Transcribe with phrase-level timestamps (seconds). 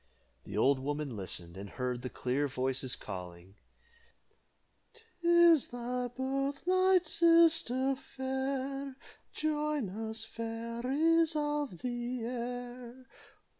[0.45, 3.53] The old woman listened, and heard the clear voices calling:
[5.21, 8.97] "'Tis thy birthnight, sister fair,
[9.35, 13.05] Join us fairies of the air.